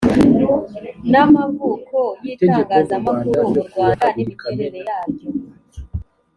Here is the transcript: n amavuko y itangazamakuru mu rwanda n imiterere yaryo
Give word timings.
n 1.11 1.13
amavuko 1.23 1.97
y 2.23 2.27
itangazamakuru 2.33 3.39
mu 3.53 3.57
rwanda 3.67 4.05
n 4.15 4.17
imiterere 4.23 4.79
yaryo 4.87 5.29